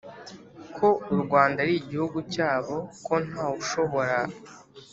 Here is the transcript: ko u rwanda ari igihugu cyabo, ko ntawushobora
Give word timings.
ko 0.75 0.87
u 1.13 1.15
rwanda 1.23 1.57
ari 1.63 1.73
igihugu 1.81 2.17
cyabo, 2.33 2.75
ko 3.05 3.13
ntawushobora 3.27 4.17